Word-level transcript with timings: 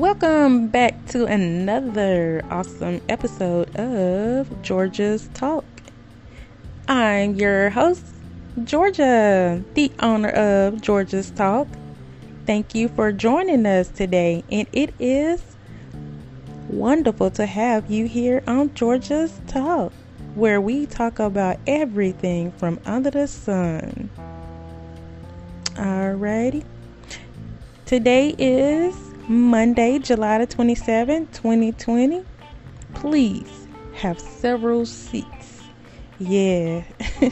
Welcome 0.00 0.68
back 0.68 0.94
to 1.08 1.26
another 1.26 2.42
awesome 2.50 3.02
episode 3.06 3.76
of 3.76 4.62
Georgia's 4.62 5.28
Talk. 5.34 5.66
I'm 6.88 7.34
your 7.34 7.68
host, 7.68 8.06
Georgia, 8.64 9.62
the 9.74 9.92
owner 10.00 10.30
of 10.30 10.80
Georgia's 10.80 11.30
Talk. 11.30 11.68
Thank 12.46 12.74
you 12.74 12.88
for 12.88 13.12
joining 13.12 13.66
us 13.66 13.88
today, 13.88 14.42
and 14.50 14.66
it 14.72 14.94
is 14.98 15.42
wonderful 16.70 17.30
to 17.32 17.44
have 17.44 17.90
you 17.90 18.08
here 18.08 18.42
on 18.46 18.72
Georgia's 18.72 19.38
Talk, 19.48 19.92
where 20.34 20.62
we 20.62 20.86
talk 20.86 21.18
about 21.18 21.58
everything 21.66 22.52
from 22.52 22.80
under 22.86 23.10
the 23.10 23.28
sun. 23.28 24.08
Alrighty. 25.74 26.64
Today 27.84 28.34
is 28.38 29.09
Monday, 29.30 30.00
July 30.00 30.38
the 30.38 30.46
27th, 30.48 31.30
2020. 31.30 32.24
Please 32.94 33.68
have 33.94 34.18
several 34.18 34.84
seats. 34.84 35.60
Yeah. 36.18 36.82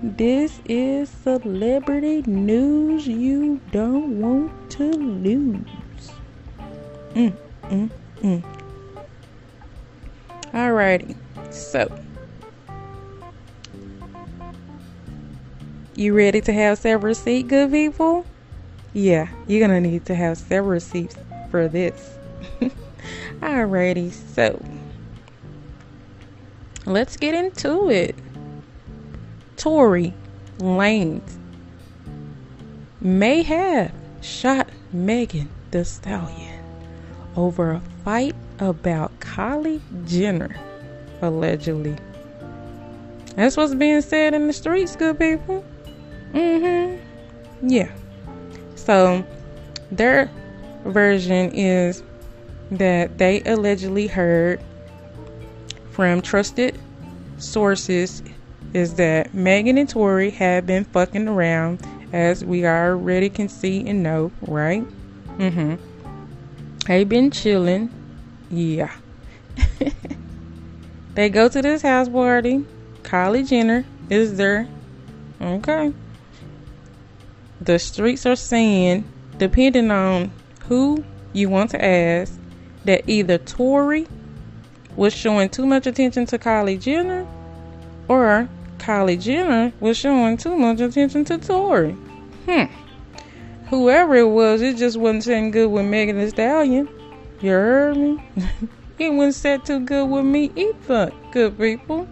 this 0.00 0.60
is 0.64 1.10
celebrity 1.10 2.22
news 2.22 3.08
you 3.08 3.60
don't 3.72 4.20
want 4.20 4.70
to 4.70 4.92
lose. 4.92 6.12
Mm, 7.14 7.36
mm, 7.62 7.90
mm. 8.22 8.44
Alrighty. 10.52 11.16
So, 11.52 11.92
you 15.96 16.16
ready 16.16 16.40
to 16.42 16.52
have 16.52 16.78
several 16.78 17.16
seats, 17.16 17.48
good 17.48 17.72
people? 17.72 18.31
Yeah, 18.92 19.28
you're 19.46 19.66
gonna 19.66 19.80
need 19.80 20.04
to 20.06 20.14
have 20.14 20.36
several 20.36 20.80
seats 20.80 21.16
for 21.50 21.68
this. 21.68 22.18
Alrighty, 23.40 24.12
so 24.12 24.62
let's 26.84 27.16
get 27.16 27.34
into 27.34 27.88
it. 27.90 28.14
Tory 29.56 30.12
Lanez 30.58 31.22
may 33.00 33.42
have 33.42 33.92
shot 34.20 34.68
Megan 34.92 35.48
Thee 35.70 35.84
Stallion 35.84 36.62
over 37.34 37.72
a 37.72 37.80
fight 38.04 38.34
about 38.58 39.18
Kylie 39.20 39.80
Jenner, 40.06 40.54
allegedly. 41.22 41.96
That's 43.36 43.56
what's 43.56 43.74
being 43.74 44.02
said 44.02 44.34
in 44.34 44.46
the 44.46 44.52
streets, 44.52 44.96
good 44.96 45.18
people. 45.18 45.64
Mm 46.34 46.98
hmm. 46.98 47.68
Yeah. 47.68 47.90
So, 48.84 49.24
their 49.92 50.28
version 50.84 51.52
is 51.54 52.02
that 52.72 53.16
they 53.16 53.40
allegedly 53.44 54.08
heard 54.08 54.60
from 55.92 56.20
trusted 56.20 56.76
sources 57.38 58.22
is 58.74 58.94
that 58.94 59.32
Megan 59.34 59.78
and 59.78 59.88
Tory 59.88 60.30
have 60.30 60.66
been 60.66 60.84
fucking 60.84 61.28
around, 61.28 61.86
as 62.12 62.44
we 62.44 62.66
already 62.66 63.28
can 63.28 63.48
see 63.48 63.86
and 63.86 64.02
know, 64.02 64.32
right? 64.42 64.84
Mm-hmm. 65.38 65.74
They 66.86 67.04
been 67.04 67.30
chilling. 67.30 67.90
Yeah. 68.50 68.92
they 71.14 71.28
go 71.28 71.48
to 71.48 71.62
this 71.62 71.82
house 71.82 72.08
party. 72.08 72.64
Kylie 73.02 73.48
Jenner 73.48 73.84
is 74.10 74.36
there. 74.36 74.66
Okay 75.40 75.92
the 77.64 77.78
streets 77.78 78.26
are 78.26 78.36
saying, 78.36 79.04
depending 79.38 79.90
on 79.90 80.30
who 80.68 81.04
you 81.32 81.48
want 81.48 81.70
to 81.70 81.84
ask, 81.84 82.38
that 82.84 83.08
either 83.08 83.38
Tory 83.38 84.06
was 84.96 85.14
showing 85.14 85.48
too 85.48 85.66
much 85.66 85.86
attention 85.86 86.26
to 86.26 86.38
Kylie 86.38 86.80
Jenner 86.80 87.26
or 88.08 88.48
Kylie 88.78 89.20
Jenner 89.20 89.72
was 89.80 89.96
showing 89.96 90.36
too 90.36 90.56
much 90.56 90.80
attention 90.80 91.24
to 91.26 91.38
Tory. 91.38 91.92
Hmm. 92.46 92.64
Whoever 93.68 94.16
it 94.16 94.28
was, 94.28 94.60
it 94.60 94.76
just 94.76 94.98
wasn't 94.98 95.24
sitting 95.24 95.50
good 95.50 95.70
with 95.70 95.86
Megan 95.86 96.18
Thee 96.18 96.28
Stallion. 96.28 96.88
You 97.40 97.50
heard 97.50 97.96
me? 97.96 98.22
it 98.98 99.10
wasn't 99.10 99.34
set 99.34 99.64
too 99.64 99.80
good 99.80 100.06
with 100.06 100.24
me 100.24 100.50
either, 100.56 101.10
good 101.30 101.56
people. 101.58 102.08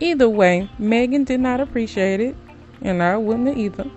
Either 0.00 0.28
way, 0.28 0.68
Megan 0.78 1.24
did 1.24 1.40
not 1.40 1.60
appreciate 1.60 2.20
it, 2.20 2.36
and 2.82 3.02
I 3.02 3.16
wouldn't 3.16 3.56
either. 3.56 3.90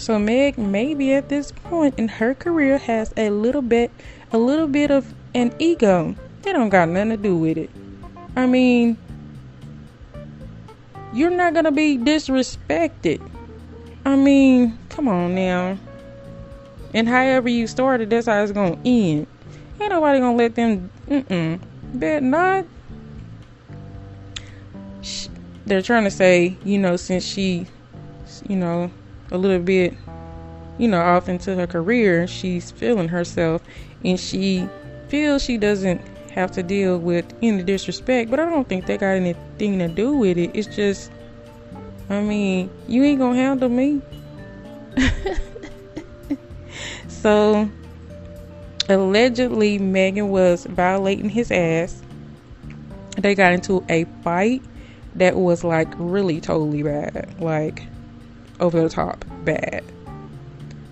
So 0.00 0.18
Meg 0.18 0.56
maybe 0.56 1.12
at 1.12 1.28
this 1.28 1.52
point 1.52 1.98
in 1.98 2.08
her 2.08 2.32
career 2.32 2.78
has 2.78 3.12
a 3.18 3.28
little 3.28 3.60
bit 3.60 3.90
a 4.32 4.38
little 4.38 4.66
bit 4.66 4.90
of 4.90 5.12
an 5.34 5.52
ego. 5.58 6.16
They 6.40 6.54
don't 6.54 6.70
got 6.70 6.88
nothing 6.88 7.10
to 7.10 7.16
do 7.18 7.36
with 7.36 7.58
it. 7.58 7.68
I 8.34 8.46
mean 8.46 8.96
you're 11.12 11.30
not 11.30 11.52
gonna 11.52 11.70
be 11.70 11.98
disrespected. 11.98 13.20
I 14.06 14.16
mean, 14.16 14.78
come 14.88 15.06
on 15.06 15.34
now. 15.34 15.76
And 16.94 17.06
however 17.06 17.50
you 17.50 17.66
started, 17.66 18.08
that's 18.08 18.26
how 18.26 18.42
it's 18.42 18.52
gonna 18.52 18.80
end. 18.86 19.26
Ain't 19.78 19.90
nobody 19.90 20.18
gonna 20.18 20.34
let 20.34 20.54
them. 20.54 20.90
Mm-mm. 21.08 21.60
Bet 21.92 22.22
not. 22.22 22.64
They're 25.66 25.82
trying 25.82 26.04
to 26.04 26.10
say, 26.10 26.56
you 26.64 26.78
know, 26.78 26.96
since 26.96 27.22
she, 27.22 27.66
you 28.48 28.56
know, 28.56 28.90
a 29.30 29.38
little 29.38 29.60
bit, 29.60 29.94
you 30.78 30.88
know, 30.88 31.00
off 31.00 31.28
into 31.28 31.54
her 31.54 31.66
career, 31.66 32.26
she's 32.26 32.70
feeling 32.70 33.08
herself 33.08 33.62
and 34.04 34.18
she 34.18 34.68
feels 35.08 35.42
she 35.42 35.58
doesn't 35.58 36.00
have 36.30 36.52
to 36.52 36.62
deal 36.62 36.98
with 36.98 37.26
any 37.42 37.62
disrespect, 37.62 38.30
but 38.30 38.40
I 38.40 38.48
don't 38.48 38.68
think 38.68 38.86
that 38.86 39.00
got 39.00 39.08
anything 39.08 39.78
to 39.80 39.88
do 39.88 40.14
with 40.14 40.38
it. 40.38 40.50
It's 40.54 40.74
just, 40.74 41.10
I 42.08 42.20
mean, 42.20 42.70
you 42.88 43.02
ain't 43.02 43.18
gonna 43.18 43.36
handle 43.36 43.68
me. 43.68 44.00
so, 47.08 47.68
allegedly, 48.88 49.78
Megan 49.78 50.28
was 50.28 50.66
violating 50.66 51.28
his 51.28 51.50
ass. 51.50 52.02
They 53.18 53.34
got 53.34 53.52
into 53.52 53.84
a 53.88 54.04
fight 54.22 54.62
that 55.16 55.36
was 55.36 55.64
like 55.64 55.88
really 55.98 56.40
totally 56.40 56.82
bad. 56.82 57.34
Like, 57.40 57.82
over 58.60 58.80
the 58.80 58.88
top 58.88 59.24
bad. 59.44 59.82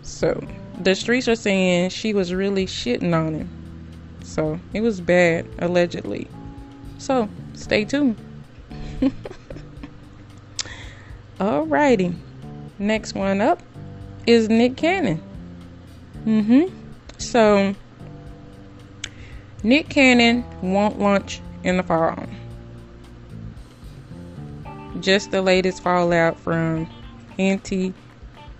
So 0.03 0.45
the 0.81 0.95
streets 0.95 1.29
are 1.29 1.37
saying 1.37 1.91
she 1.91 2.15
was 2.15 2.35
really 2.35 2.67
shitting 2.67 3.15
on 3.15 3.35
him. 3.35 3.49
So 4.23 4.59
it 4.73 4.81
was 4.81 5.01
bad, 5.01 5.47
allegedly. 5.59 6.29
So 6.99 7.29
stay 7.55 7.85
tuned. 7.85 8.17
Alrighty. 11.39 12.17
Next 12.79 13.15
one 13.15 13.41
up 13.41 13.63
is 14.27 14.49
Nick 14.49 14.77
Cannon. 14.77 15.23
Mm-hmm. 16.25 16.75
So 17.19 17.75
Nick 19.63 19.89
Cannon 19.89 20.45
won't 20.63 20.99
launch 20.99 21.41
in 21.65 21.77
the 21.77 21.83
fall. 21.83 22.27
Just 25.01 25.31
the 25.31 25.43
latest 25.43 25.83
fallout 25.83 26.39
from 26.39 26.89
anti 27.39 27.95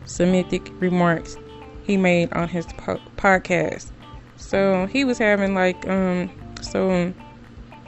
Semitic 0.05 0.73
remarks 0.81 1.37
he 1.85 1.97
made 1.97 2.33
on 2.33 2.49
his 2.49 2.67
po- 2.79 3.01
podcast. 3.17 3.91
So 4.37 4.87
he 4.87 5.05
was 5.05 5.19
having 5.19 5.55
like, 5.55 5.87
um, 5.89 6.31
so 6.61 7.13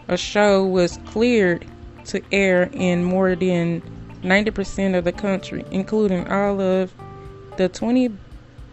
a 0.08 0.16
show 0.16 0.64
was 0.64 0.98
cleared 1.06 1.66
to 2.06 2.22
air 2.32 2.68
in 2.72 3.04
more 3.04 3.34
than 3.36 3.80
90% 4.22 4.96
of 4.96 5.04
the 5.04 5.12
country, 5.12 5.64
including 5.70 6.26
all 6.28 6.60
of 6.60 6.92
the 7.56 7.68
20 7.68 8.10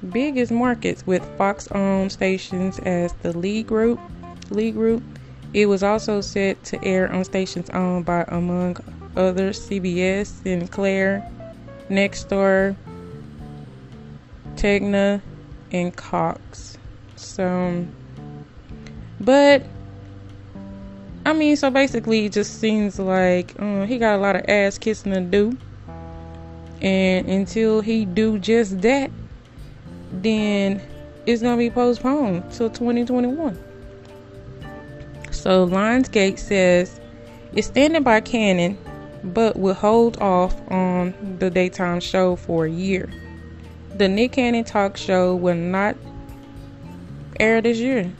biggest 0.09 0.51
markets 0.51 1.05
with 1.05 1.23
Fox 1.37 1.67
owned 1.71 2.11
stations 2.11 2.79
as 2.79 3.13
the 3.21 3.37
Lee 3.37 3.63
Group. 3.63 3.99
Lee 4.49 4.71
Group. 4.71 5.03
It 5.53 5.67
was 5.67 5.83
also 5.83 6.21
set 6.21 6.63
to 6.65 6.83
air 6.83 7.11
on 7.11 7.23
stations 7.23 7.69
owned 7.69 8.05
by, 8.05 8.25
among 8.27 8.77
others, 9.15 9.59
CBS, 9.59 10.27
Sinclair, 10.43 11.25
Nexstar, 11.89 12.75
Tegna, 14.55 15.21
and 15.71 15.95
Cox. 15.95 16.77
So, 17.15 17.85
but 19.19 19.63
I 21.25 21.33
mean, 21.33 21.55
so 21.55 21.69
basically, 21.69 22.25
it 22.25 22.31
just 22.31 22.59
seems 22.59 22.99
like 22.99 23.53
uh, 23.59 23.85
he 23.85 23.97
got 23.97 24.15
a 24.15 24.21
lot 24.21 24.35
of 24.35 24.45
ass 24.47 24.77
kissing 24.77 25.13
to 25.13 25.21
do, 25.21 25.57
and 26.81 27.27
until 27.27 27.81
he 27.81 28.05
do 28.05 28.39
just 28.39 28.81
that, 28.81 29.11
then 30.11 30.81
it's 31.25 31.41
gonna 31.41 31.57
be 31.57 31.69
postponed 31.69 32.49
till 32.51 32.69
2021. 32.69 33.57
So 35.31 35.67
Lionsgate 35.67 36.39
says 36.39 36.99
it's 37.53 37.67
standing 37.67 38.03
by 38.03 38.21
Cannon 38.21 38.77
but 39.23 39.57
will 39.57 39.73
hold 39.73 40.17
off 40.17 40.55
on 40.71 41.13
the 41.39 41.49
daytime 41.49 41.99
show 41.99 42.35
for 42.35 42.65
a 42.65 42.71
year. 42.71 43.09
The 43.95 44.07
Nick 44.07 44.33
Cannon 44.33 44.63
talk 44.63 44.97
show 44.97 45.35
will 45.35 45.55
not 45.55 45.95
air 47.39 47.61
this 47.61 47.77
year. 47.77 48.11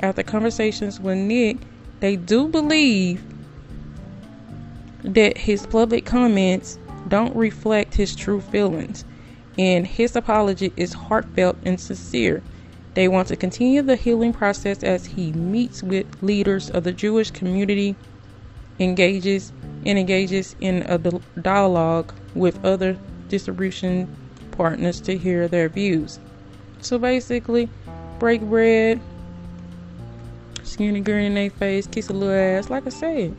After 0.00 0.22
conversations 0.22 1.00
with 1.00 1.18
Nick, 1.18 1.58
they 2.00 2.16
do 2.16 2.48
believe 2.48 3.22
that 5.02 5.38
his 5.38 5.66
public 5.66 6.04
comments 6.04 6.78
don't 7.08 7.34
reflect 7.34 7.94
his 7.94 8.14
true 8.14 8.40
feelings, 8.40 9.04
and 9.58 9.86
his 9.86 10.14
apology 10.14 10.72
is 10.76 10.92
heartfelt 10.92 11.56
and 11.64 11.80
sincere. 11.80 12.42
They 12.94 13.08
want 13.08 13.28
to 13.28 13.36
continue 13.36 13.82
the 13.82 13.96
healing 13.96 14.32
process 14.32 14.82
as 14.82 15.06
he 15.06 15.32
meets 15.32 15.82
with 15.82 16.06
leaders 16.22 16.70
of 16.70 16.84
the 16.84 16.92
Jewish 16.92 17.30
community, 17.30 17.96
engages 18.78 19.52
and 19.84 19.98
engages 19.98 20.56
in 20.60 20.82
a 20.82 20.98
dialogue 21.40 22.12
with 22.34 22.64
other 22.64 22.98
distribution 23.28 24.08
partners 24.52 25.00
to 25.02 25.16
hear 25.16 25.48
their 25.48 25.68
views. 25.68 26.18
So 26.80 26.98
basically, 26.98 27.68
break 28.18 28.40
bread, 28.42 29.00
skinny 30.62 31.00
grin 31.00 31.24
in 31.24 31.34
their 31.34 31.50
face, 31.50 31.86
kiss 31.86 32.08
a 32.08 32.12
little 32.12 32.34
ass, 32.34 32.70
like 32.70 32.86
I 32.86 32.90
said. 32.90 33.36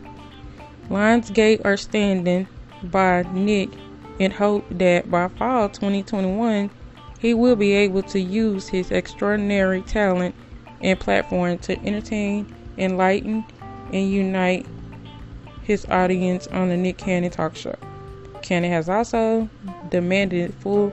Lionsgate 0.90 1.64
are 1.66 1.78
standing 1.78 2.48
by 2.84 3.24
Nick 3.34 3.70
in 4.18 4.32
hope 4.32 4.66
that 4.72 5.10
by 5.10 5.28
fall 5.28 5.70
2021 5.70 6.70
he 7.20 7.34
will 7.34 7.56
be 7.56 7.74
able 7.74 8.02
to 8.02 8.20
use 8.20 8.68
his 8.68 8.92
extraordinary 8.92 9.82
talent 9.84 10.34
and 10.82 11.00
platform 11.00 11.58
to 11.60 11.78
entertain, 11.86 12.56
enlighten, 12.78 13.44
and 13.92 14.10
unite 14.10 14.66
his 15.70 15.86
audience 15.86 16.48
on 16.48 16.68
the 16.70 16.76
Nick 16.76 16.98
Cannon 16.98 17.30
talk 17.30 17.56
show. 17.56 17.76
Cannon 18.42 18.72
has 18.72 18.90
also 18.90 19.48
demanded 19.92 20.52
full 20.56 20.92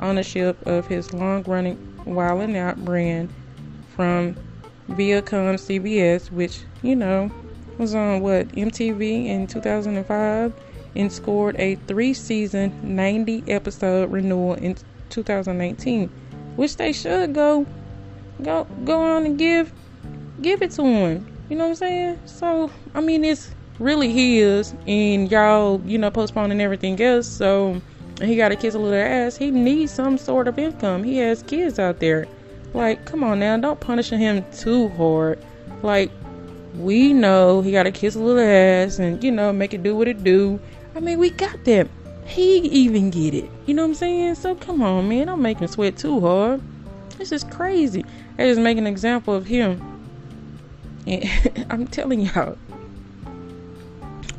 ownership 0.00 0.54
of 0.66 0.86
his 0.86 1.14
long 1.14 1.42
running 1.44 1.78
Wild 2.04 2.42
'N 2.42 2.54
Out 2.54 2.84
brand 2.84 3.30
from 3.96 4.36
Viacom 4.90 5.58
CBS, 5.58 6.30
which, 6.30 6.60
you 6.82 6.94
know, 6.94 7.30
was 7.78 7.94
on 7.94 8.20
what 8.20 8.54
MTV 8.54 9.28
in 9.28 9.46
2005 9.46 10.52
and 10.94 11.10
scored 11.10 11.56
a 11.58 11.76
three 11.86 12.12
season, 12.12 12.70
90 12.82 13.44
episode 13.48 14.12
renewal 14.12 14.56
in 14.56 14.76
2019, 15.08 16.10
which 16.56 16.76
they 16.76 16.92
should 16.92 17.32
go 17.32 17.64
go 18.42 18.66
go 18.84 19.00
on 19.00 19.24
and 19.24 19.38
give 19.38 19.72
give 20.42 20.60
it 20.60 20.72
to 20.72 20.84
him. 20.84 21.26
You 21.48 21.56
know 21.56 21.64
what 21.64 21.70
I'm 21.70 21.76
saying? 21.76 22.18
So 22.26 22.70
I 22.94 23.00
mean, 23.00 23.24
it's 23.24 23.54
really 23.78 24.12
his, 24.12 24.74
and 24.86 25.30
y'all, 25.30 25.80
you 25.84 25.98
know, 25.98 26.10
postponing 26.10 26.60
everything 26.60 27.00
else. 27.00 27.26
So 27.26 27.80
he 28.20 28.36
got 28.36 28.48
to 28.48 28.56
kiss 28.56 28.74
a 28.74 28.78
little 28.78 28.98
ass. 28.98 29.36
He 29.36 29.50
needs 29.50 29.92
some 29.92 30.18
sort 30.18 30.48
of 30.48 30.58
income. 30.58 31.04
He 31.04 31.18
has 31.18 31.42
kids 31.42 31.78
out 31.78 32.00
there. 32.00 32.26
Like, 32.74 33.04
come 33.06 33.24
on 33.24 33.38
now, 33.38 33.56
don't 33.56 33.80
punish 33.80 34.10
him 34.10 34.44
too 34.52 34.88
hard. 34.90 35.42
Like, 35.82 36.10
we 36.74 37.12
know 37.12 37.60
he 37.60 37.72
got 37.72 37.84
to 37.84 37.90
kiss 37.90 38.14
a 38.14 38.18
little 38.18 38.42
ass 38.42 38.98
and 38.98 39.22
you 39.22 39.32
know 39.32 39.52
make 39.52 39.74
it 39.74 39.82
do 39.82 39.96
what 39.96 40.08
it 40.08 40.22
do. 40.22 40.60
I 40.94 41.00
mean, 41.00 41.18
we 41.18 41.30
got 41.30 41.64
that. 41.64 41.88
He 42.26 42.58
even 42.58 43.10
get 43.10 43.34
it. 43.34 43.50
You 43.66 43.74
know 43.74 43.82
what 43.82 43.88
I'm 43.88 43.94
saying? 43.94 44.34
So 44.36 44.54
come 44.54 44.82
on, 44.82 45.08
man, 45.08 45.26
don't 45.26 45.40
make 45.40 45.58
him 45.58 45.68
sweat 45.68 45.96
too 45.96 46.20
hard. 46.20 46.60
This 47.16 47.32
is 47.32 47.42
crazy. 47.42 48.04
I 48.38 48.44
just 48.44 48.60
make 48.60 48.78
an 48.78 48.86
example 48.86 49.34
of 49.34 49.46
him. 49.46 49.82
And 51.06 51.24
I'm 51.70 51.86
telling 51.86 52.20
y'all. 52.20 52.56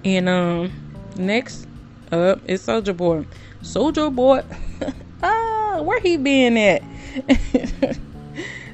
And 0.04 0.30
um, 0.30 0.72
next 1.18 1.68
up 2.12 2.42
is 2.46 2.66
Soulja 2.66 2.96
Boy. 2.96 3.26
Soulja 3.62 4.14
Boy, 4.14 4.44
ah, 5.24 5.82
where 5.82 6.00
he 6.00 6.18
been 6.18 6.58
at? 6.58 6.82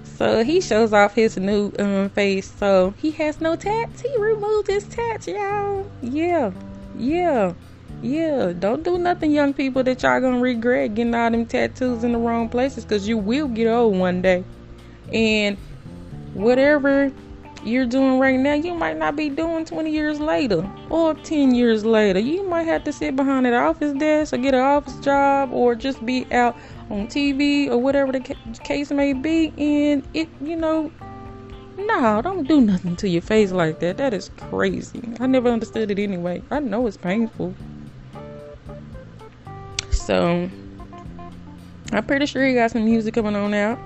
so 0.04 0.44
he 0.44 0.62
shows 0.62 0.94
off 0.94 1.16
his 1.16 1.38
new 1.38 1.72
um, 1.80 2.10
face. 2.10 2.52
So 2.52 2.94
he 2.98 3.12
has 3.12 3.42
no 3.42 3.56
tats. 3.56 4.02
He 4.02 4.18
removed 4.18 4.68
his 4.68 4.86
tats, 4.86 5.28
y'all. 5.28 5.90
Yeah, 6.02 6.52
yeah, 6.98 7.54
yeah. 8.02 8.54
Don't 8.58 8.84
do 8.84 8.98
nothing, 8.98 9.32
young 9.32 9.54
people, 9.54 9.84
that 9.84 10.04
y'all 10.04 10.22
gonna 10.22 10.40
regret 10.40 10.96
getting 10.96 11.16
all 11.16 11.32
them 11.32 11.46
tattoos 11.46 12.04
in 12.04 12.12
the 12.12 12.20
wrong 12.20 12.50
places, 12.50 12.86
cause 12.86 13.08
you 13.08 13.18
will 13.18 13.48
get 13.48 13.68
old 13.68 13.98
one 13.98 14.22
day. 14.22 14.44
And 15.12 15.58
whatever 16.34 17.12
you're 17.66 17.86
doing 17.86 18.20
right 18.20 18.40
now, 18.40 18.54
you 18.54 18.74
might 18.74 18.98
not 18.98 19.16
be 19.16 19.30
doing 19.30 19.66
20 19.66 19.92
years 19.92 20.20
later 20.20 20.70
or 20.90 21.14
10 21.14 21.56
years 21.56 21.84
later. 21.84 22.20
You 22.20 22.48
might 22.48 22.68
have 22.68 22.84
to 22.84 22.94
sit 22.94 23.16
behind 23.16 23.48
an 23.48 23.54
office 23.54 23.94
desk 23.94 24.34
or 24.34 24.38
get 24.38 24.54
an 24.54 24.62
office 24.62 24.96
job 24.98 25.52
or 25.52 25.76
just 25.76 26.06
be 26.06 26.32
out 26.32 26.56
on 26.90 27.08
TV 27.08 27.70
or 27.70 27.78
whatever 27.78 28.12
the 28.12 28.20
case 28.64 28.92
may 28.92 29.14
be. 29.14 29.52
And 29.58 30.08
it, 30.14 30.30
you 30.42 30.56
know, 30.56 30.92
no, 31.78 32.22
don't 32.22 32.48
do 32.48 32.62
nothing 32.62 32.96
to 32.98 33.10
your 33.10 33.22
face 33.22 33.52
like 33.52 33.80
that. 33.80 33.98
That 33.98 34.14
is 34.14 34.30
crazy. 34.38 35.02
I 35.20 35.28
never 35.28 35.50
understood 35.50 35.92
it 35.92 36.00
anyway. 36.00 36.42
I 36.52 36.60
know 36.60 36.88
it's 36.88 36.98
painful. 36.98 37.54
So, 39.92 40.50
I'm 41.92 42.06
pretty 42.06 42.26
sure 42.28 42.48
you 42.48 42.56
got 42.56 42.72
some 42.72 42.86
music 42.86 43.16
coming 43.16 43.36
on 43.36 43.54
out. 43.54 43.80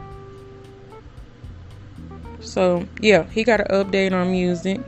So 2.49 2.87
yeah, 2.99 3.29
he 3.29 3.43
got 3.43 3.59
an 3.59 3.67
update 3.67 4.11
on 4.11 4.31
music. 4.31 4.81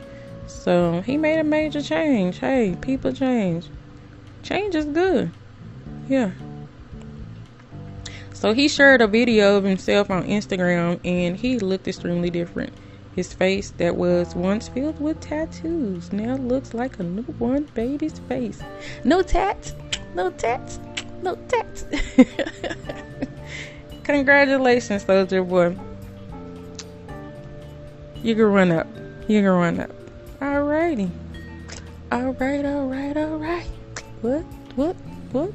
So 0.48 1.00
he 1.02 1.16
made 1.16 1.38
a 1.38 1.44
major 1.44 1.80
change. 1.80 2.38
Hey, 2.38 2.76
people 2.80 3.12
change. 3.12 3.68
Change 4.42 4.74
is 4.74 4.86
good. 4.86 5.30
Yeah. 6.08 6.32
So 8.34 8.52
he 8.52 8.66
shared 8.66 9.00
a 9.00 9.06
video 9.06 9.56
of 9.56 9.62
himself 9.62 10.10
on 10.10 10.24
Instagram 10.24 10.98
and 11.04 11.36
he 11.36 11.60
looked 11.60 11.86
extremely 11.86 12.30
different. 12.30 12.72
His 13.14 13.32
face 13.32 13.70
that 13.76 13.94
was 13.94 14.34
once 14.34 14.66
filled 14.66 14.98
with 14.98 15.20
tattoos 15.20 16.12
now 16.12 16.34
looks 16.34 16.74
like 16.74 16.98
a 16.98 17.04
newborn 17.04 17.68
baby's 17.74 18.18
face. 18.20 18.60
No 19.04 19.22
tats, 19.22 19.74
no 20.16 20.30
tats, 20.30 20.80
no 21.22 21.36
tats. 21.46 21.84
Congratulations, 24.02 25.04
Soulja 25.04 25.48
Boy. 25.48 25.91
You 28.22 28.36
can 28.36 28.44
run 28.44 28.70
up. 28.70 28.86
You 29.26 29.40
can 29.40 29.50
run 29.50 29.80
up. 29.80 29.90
Alrighty. 30.40 31.10
Alright, 32.12 32.64
alright, 32.64 33.16
alright. 33.16 33.66
What? 34.20 34.42
What? 34.76 34.96
What? 35.32 35.52